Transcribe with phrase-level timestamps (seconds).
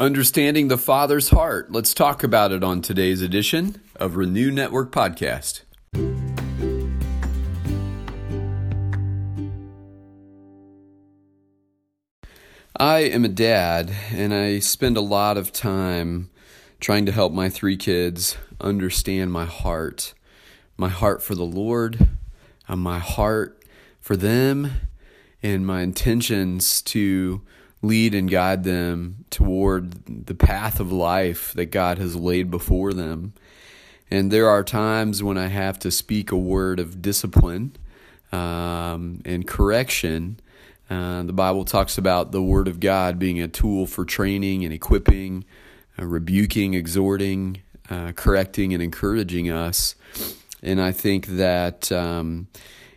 [0.00, 1.72] Understanding the Father's Heart.
[1.72, 5.62] Let's talk about it on today's edition of Renew Network Podcast.
[12.76, 16.30] I am a dad, and I spend a lot of time
[16.78, 20.14] trying to help my three kids understand my heart
[20.76, 22.08] my heart for the Lord,
[22.68, 23.64] and my heart
[24.00, 24.70] for them,
[25.42, 27.42] and my intentions to
[27.82, 33.34] lead and guide them toward the path of life that God has laid before them.
[34.10, 37.76] And there are times when I have to speak a word of discipline
[38.32, 40.40] um, and correction.
[40.90, 44.72] Uh, the Bible talks about the Word of God being a tool for training and
[44.72, 45.44] equipping,
[45.98, 47.60] uh, rebuking, exhorting,
[47.90, 49.94] uh, correcting, and encouraging us.
[50.62, 52.48] And I think that um,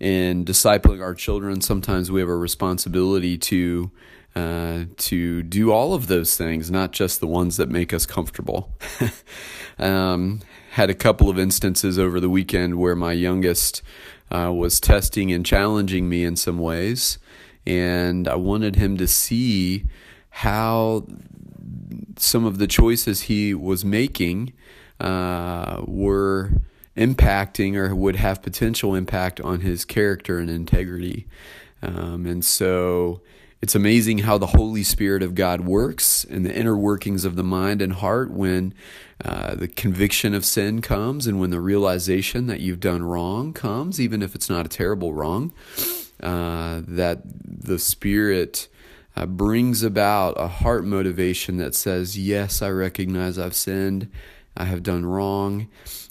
[0.00, 3.90] in discipling our children, sometimes we have a responsibility to
[4.36, 8.70] uh, to do all of those things, not just the ones that make us comfortable.
[9.78, 10.40] um,
[10.72, 13.80] had a couple of instances over the weekend where my youngest
[14.30, 17.18] uh, was testing and challenging me in some ways,
[17.66, 19.86] and I wanted him to see
[20.28, 21.06] how
[22.18, 24.52] some of the choices he was making
[25.00, 26.60] uh, were
[26.94, 31.26] impacting or would have potential impact on his character and integrity.
[31.82, 33.22] Um, and so
[33.62, 37.42] it's amazing how the Holy Spirit of God works in the inner workings of the
[37.42, 38.74] mind and heart when
[39.24, 44.00] uh, the conviction of sin comes and when the realization that you've done wrong comes,
[44.00, 45.52] even if it's not a terrible wrong,
[46.22, 48.68] uh, that the Spirit
[49.16, 54.10] uh, brings about a heart motivation that says, Yes, I recognize I've sinned,
[54.54, 55.68] I have done wrong,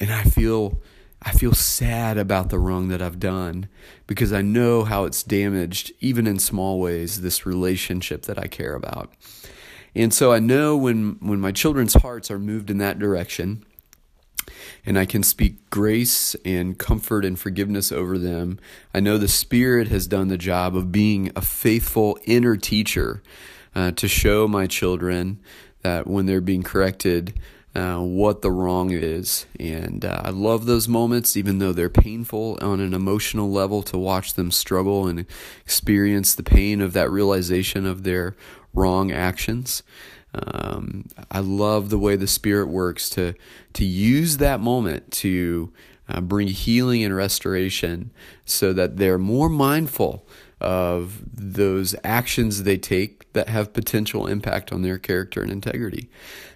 [0.00, 0.80] and I feel
[1.26, 3.68] I feel sad about the wrong that I've done
[4.06, 8.74] because I know how it's damaged, even in small ways, this relationship that I care
[8.74, 9.12] about.
[9.92, 13.66] And so I know when, when my children's hearts are moved in that direction,
[14.84, 18.60] and I can speak grace and comfort and forgiveness over them,
[18.94, 23.20] I know the Spirit has done the job of being a faithful inner teacher
[23.74, 25.40] uh, to show my children
[25.82, 27.34] that when they're being corrected,
[27.76, 29.44] uh, what the wrong is.
[29.60, 33.98] And uh, I love those moments, even though they're painful on an emotional level, to
[33.98, 35.26] watch them struggle and
[35.60, 38.34] experience the pain of that realization of their
[38.72, 39.82] wrong actions.
[40.32, 43.34] Um, I love the way the Spirit works to
[43.74, 45.72] to use that moment to
[46.08, 48.10] uh, bring healing and restoration,
[48.44, 50.26] so that they're more mindful
[50.60, 56.08] of those actions they take that have potential impact on their character and integrity.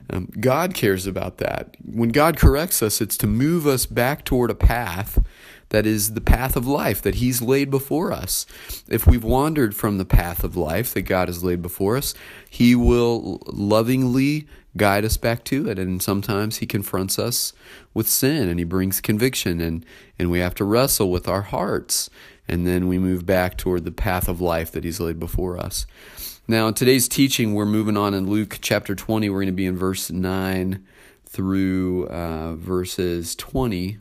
[0.09, 1.77] Um, God cares about that.
[1.85, 5.23] When God corrects us, it's to move us back toward a path
[5.71, 8.45] that is the path of life that He's laid before us.
[8.89, 12.13] If we've wandered from the path of life that God has laid before us,
[12.49, 15.79] He will lovingly guide us back to it.
[15.79, 17.53] And sometimes He confronts us
[17.95, 19.87] with sin and He brings conviction, and,
[20.19, 22.11] and we have to wrestle with our hearts.
[22.51, 25.87] And then we move back toward the path of life that He's laid before us.
[26.49, 29.31] Now, in today's teaching, we're moving on in Luke chapter 20.
[29.31, 30.85] We're going to be in verse 9
[31.25, 33.99] through uh, verses 20.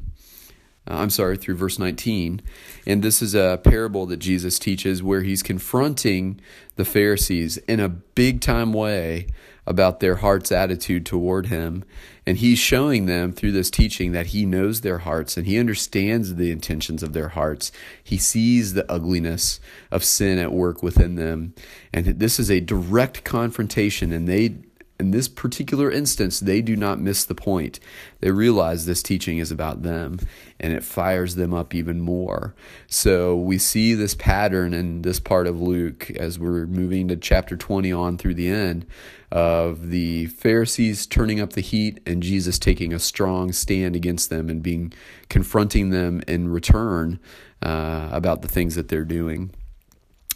[0.89, 2.41] Uh, I'm sorry, through verse 19.
[2.87, 6.41] And this is a parable that Jesus teaches where he's confronting
[6.75, 9.27] the Pharisees in a big time way
[9.67, 11.83] about their heart's attitude toward him.
[12.29, 16.35] And he's showing them through this teaching that he knows their hearts and he understands
[16.35, 17.71] the intentions of their hearts.
[18.03, 19.59] He sees the ugliness
[19.89, 21.55] of sin at work within them.
[21.91, 24.57] And this is a direct confrontation, and they
[24.99, 27.79] in this particular instance, they do not miss the point.
[28.19, 30.19] They realize this teaching is about them
[30.59, 32.53] and it fires them up even more.
[32.87, 37.55] So we see this pattern in this part of Luke as we're moving to chapter
[37.55, 38.85] 20 on through the end
[39.31, 44.49] of the Pharisees turning up the heat and Jesus taking a strong stand against them
[44.49, 44.91] and being
[45.29, 47.19] confronting them in return
[47.61, 49.51] uh, about the things that they're doing.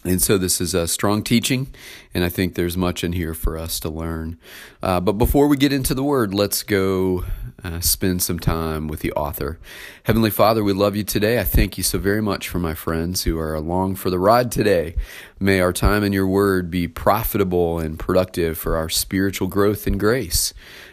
[0.06, 1.74] And so this is a strong teaching,
[2.12, 4.38] and I think there's much in here for us to learn.
[4.82, 7.24] Uh, but before we get into the word, let's go
[7.64, 9.58] uh, spend some time with the author.
[10.02, 11.40] Heavenly Father, we love you today.
[11.40, 14.52] I thank you so very much for my friends who are along for the ride
[14.52, 14.94] today.
[15.40, 19.98] May our time in your word be profitable and productive for our spiritual growth and
[19.98, 20.52] grace.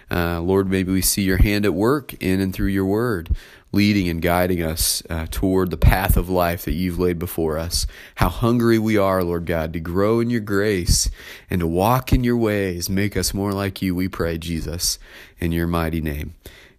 [0.09, 3.35] Uh, Lord, maybe we see your hand at work in and through your word
[3.71, 7.87] leading and guiding us uh, toward the path of life that you've laid before us.
[8.15, 11.09] How hungry we are, Lord God, to grow in your grace
[11.49, 12.89] and to walk in your ways.
[12.89, 14.99] Make us more like you, we pray, Jesus,
[15.39, 16.35] in your mighty name.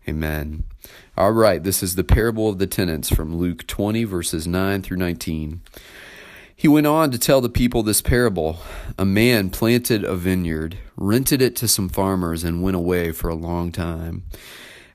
[0.08, 0.64] Amen.
[1.16, 4.96] All right, this is the parable of the tenants from Luke 20, verses 9 through
[4.96, 5.60] 19.
[6.54, 8.58] He went on to tell the people this parable
[8.96, 13.34] A man planted a vineyard, rented it to some farmers, and went away for a
[13.34, 14.22] long time.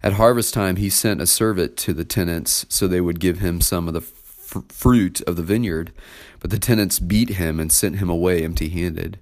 [0.03, 3.61] At harvest time, he sent a servant to the tenants so they would give him
[3.61, 5.91] some of the fruit of the vineyard.
[6.39, 9.19] But the tenants beat him and sent him away empty handed.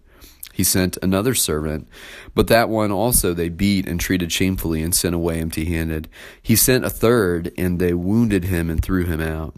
[0.56, 1.90] He sent another servant,
[2.34, 6.08] but that one also they beat and treated shamefully and sent away empty handed.
[6.42, 9.54] He sent a third, and they wounded him and threw him out.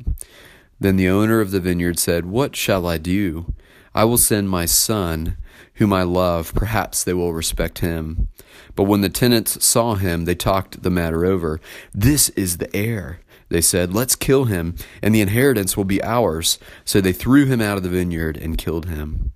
[0.79, 3.53] Then the owner of the vineyard said, What shall I do?
[3.97, 5.37] I will send my son,
[5.73, 6.53] whom I love.
[6.53, 8.27] Perhaps they will respect him.
[8.75, 11.59] But when the tenants saw him, they talked the matter over.
[11.95, 13.95] This is the heir, they said.
[13.95, 16.59] Let's kill him, and the inheritance will be ours.
[16.85, 19.31] So they threw him out of the vineyard and killed him.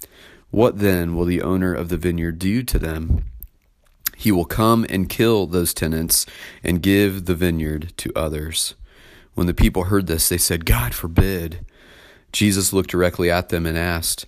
[0.51, 3.25] What then will the owner of the vineyard do to them?
[4.15, 6.27] He will come and kill those tenants
[6.63, 8.75] and give the vineyard to others.
[9.33, 11.65] When the people heard this, they said, God forbid.
[12.31, 14.27] Jesus looked directly at them and asked,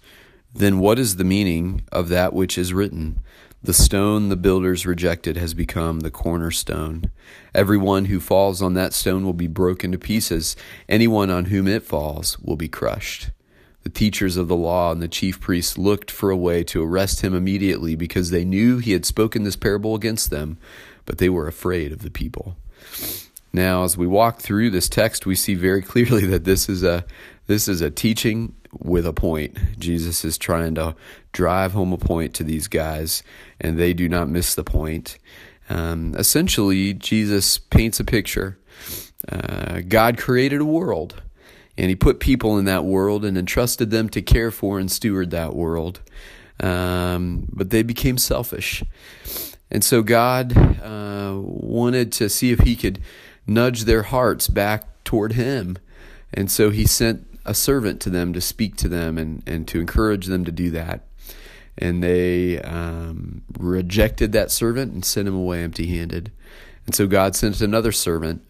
[0.54, 3.20] Then what is the meaning of that which is written?
[3.64, 7.10] The stone the builders rejected has become the cornerstone.
[7.56, 10.56] Everyone who falls on that stone will be broken to pieces.
[10.90, 13.32] Anyone on whom it falls will be crushed.
[13.84, 17.22] The teachers of the law and the chief priests looked for a way to arrest
[17.22, 20.58] him immediately because they knew he had spoken this parable against them,
[21.06, 22.58] but they were afraid of the people.
[23.52, 27.06] Now, as we walk through this text, we see very clearly that this is a
[27.48, 29.57] this is a teaching with a point.
[29.78, 30.95] Jesus is trying to
[31.31, 33.24] drive home a point to these guys,
[33.60, 35.18] and they do not miss the point.
[35.69, 38.57] Um, essentially, Jesus paints a picture.
[39.28, 41.22] Uh, God created a world,
[41.78, 45.31] and He put people in that world and entrusted them to care for and steward
[45.31, 46.01] that world.
[46.60, 48.84] Um, but they became selfish.
[49.72, 53.01] And so God uh, wanted to see if He could
[53.48, 55.78] nudge their hearts back toward Him.
[56.34, 59.80] And so He sent a servant to them to speak to them and, and to
[59.80, 61.01] encourage them to do that.
[61.78, 66.31] And they um, rejected that servant and sent him away empty handed.
[66.86, 68.45] And so God sent another servant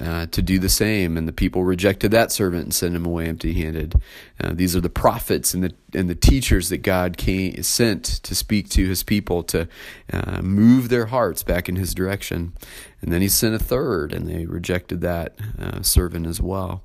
[0.00, 3.26] uh, to do the same, and the people rejected that servant and sent him away
[3.26, 4.00] empty-handed.
[4.42, 8.34] Uh, these are the prophets and the and the teachers that God came, sent to
[8.34, 9.66] speak to His people to
[10.12, 12.52] uh, move their hearts back in His direction.
[13.00, 16.84] And then He sent a third, and they rejected that uh, servant as well.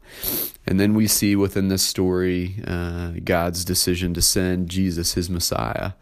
[0.66, 5.94] And then we see within this story uh, God's decision to send Jesus, His Messiah,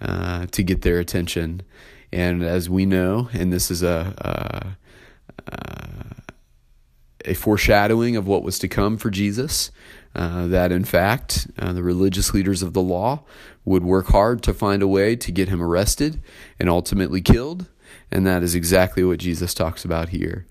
[0.00, 1.62] uh, to get their attention.
[2.12, 4.76] And as we know, and this is a, a
[7.26, 9.70] a foreshadowing of what was to come for Jesus.
[10.14, 13.22] Uh, that in fact, uh, the religious leaders of the law
[13.66, 16.22] would work hard to find a way to get him arrested
[16.58, 17.66] and ultimately killed.
[18.10, 20.46] And that is exactly what Jesus talks about here.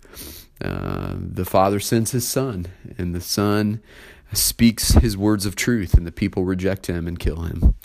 [0.62, 2.68] Uh, the Father sends his Son,
[2.98, 3.82] and the Son
[4.34, 7.76] speaks his words of truth, and the people reject him and kill him.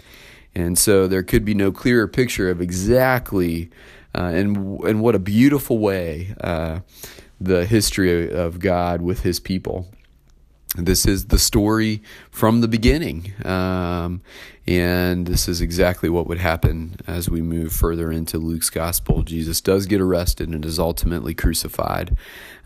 [0.54, 3.70] And so there could be no clearer picture of exactly
[4.14, 6.81] uh, and and what a beautiful way uh,
[7.40, 9.88] the history of God with his people.
[10.76, 13.32] This is the story from the beginning.
[13.44, 14.23] Um,
[14.67, 19.23] and this is exactly what would happen as we move further into Luke's gospel.
[19.23, 22.17] Jesus does get arrested and is ultimately crucified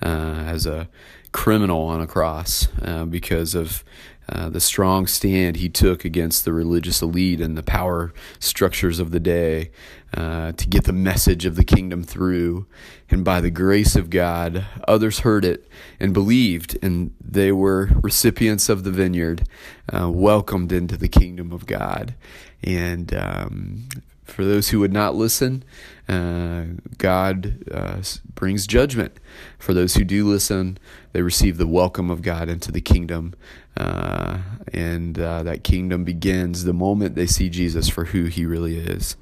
[0.02, 0.88] uh, as a
[1.32, 3.82] criminal on a cross uh, because of
[4.28, 9.10] uh, the strong stand he took against the religious elite and the power structures of
[9.10, 9.70] the day
[10.16, 12.66] uh, to get the message of the kingdom through.
[13.10, 15.68] And by the grace of God, others heard it
[16.00, 19.46] and believed, and they were recipients of the vineyard,
[19.92, 22.14] uh, welcomed into the kingdom of God.
[22.62, 23.88] And um,
[24.24, 25.64] for those who would not listen,
[26.08, 26.64] uh,
[26.98, 28.02] God uh,
[28.34, 29.18] brings judgment.
[29.58, 30.78] For those who do listen,
[31.12, 33.34] they receive the welcome of God into the kingdom.
[33.76, 34.38] Uh,
[34.72, 39.16] and uh, that kingdom begins the moment they see Jesus for who he really is.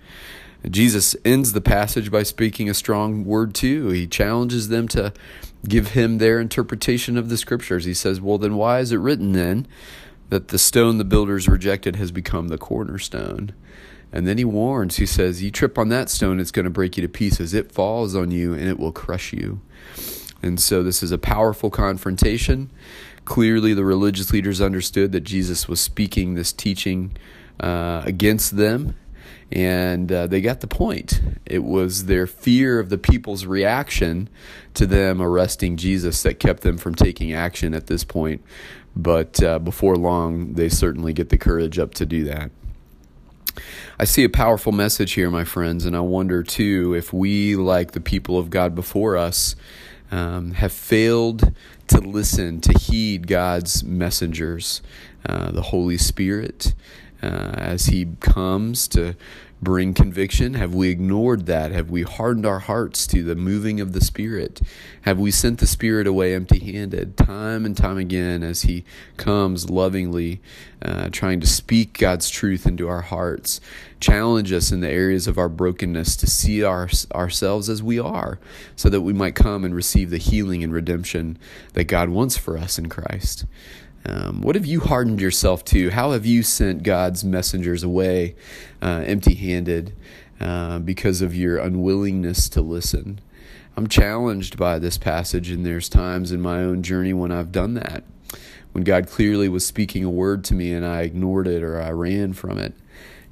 [0.70, 3.88] Jesus ends the passage by speaking a strong word too.
[3.88, 5.12] He challenges them to
[5.66, 7.84] give him their interpretation of the scriptures.
[7.84, 9.66] He says, Well, then why is it written then
[10.32, 13.52] that the stone the builders rejected has become the cornerstone?
[14.10, 16.96] And then he warns, he says, You trip on that stone, it's going to break
[16.96, 17.52] you to pieces.
[17.52, 19.60] It falls on you and it will crush you.
[20.42, 22.70] And so this is a powerful confrontation.
[23.26, 27.14] Clearly, the religious leaders understood that Jesus was speaking this teaching
[27.60, 28.96] uh, against them,
[29.52, 31.20] and uh, they got the point.
[31.44, 34.28] It was their fear of the people's reaction
[34.74, 38.42] to them arresting Jesus that kept them from taking action at this point.
[38.96, 42.50] But uh, before long, they certainly get the courage up to do that.
[43.98, 47.92] I see a powerful message here, my friends, and I wonder too if we, like
[47.92, 49.54] the people of God before us,
[50.10, 51.54] um, have failed
[51.88, 54.80] to listen, to heed God's messengers,
[55.26, 56.74] uh, the Holy Spirit,
[57.22, 59.16] uh, as He comes to
[59.62, 60.54] bring conviction?
[60.54, 61.70] Have we ignored that?
[61.70, 64.60] Have we hardened our hearts to the moving of the Spirit?
[65.02, 68.84] Have we sent the Spirit away empty handed time and time again as He
[69.16, 70.40] comes lovingly,
[70.82, 73.60] uh, trying to speak God's truth into our hearts,
[74.00, 78.40] challenge us in the areas of our brokenness to see our, ourselves as we are,
[78.74, 81.38] so that we might come and receive the healing and redemption
[81.74, 83.44] that God wants for us in Christ?
[84.04, 85.90] Um, what have you hardened yourself to?
[85.90, 88.34] How have you sent God's messengers away
[88.80, 89.94] uh, empty handed
[90.40, 93.20] uh, because of your unwillingness to listen?
[93.76, 97.74] I'm challenged by this passage, and there's times in my own journey when I've done
[97.74, 98.04] that.
[98.72, 101.90] When God clearly was speaking a word to me and I ignored it or I
[101.90, 102.74] ran from it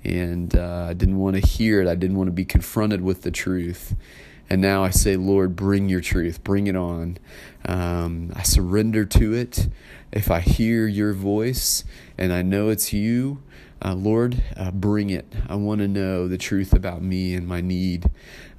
[0.05, 3.23] and uh, I didn't want to hear it, I didn't want to be confronted with
[3.23, 3.95] the truth.
[4.51, 7.19] And now I say, Lord, bring your truth, bring it on.
[7.65, 9.69] Um, I surrender to it.
[10.11, 11.85] If I hear your voice
[12.19, 13.43] and I know it's you,
[13.83, 15.33] uh, Lord, uh, bring it.
[15.49, 18.11] I want to know the truth about me and my need.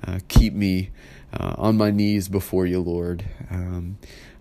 [0.08, 0.92] Uh, keep me
[1.38, 3.26] uh, on my knees before you, Lord.
[3.50, 3.98] Um,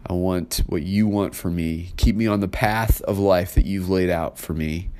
[0.06, 1.92] I want what you want for me.
[1.96, 4.90] Keep me on the path of life that you've laid out for me.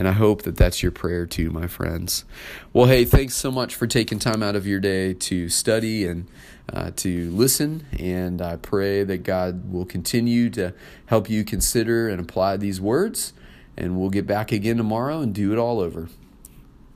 [0.00, 2.24] And I hope that that's your prayer too, my friends.
[2.72, 6.26] Well, hey, thanks so much for taking time out of your day to study and
[6.72, 7.84] uh, to listen.
[7.98, 10.72] And I pray that God will continue to
[11.04, 13.34] help you consider and apply these words.
[13.76, 16.08] And we'll get back again tomorrow and do it all over.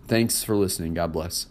[0.08, 0.94] Thanks for listening.
[0.94, 1.48] God bless.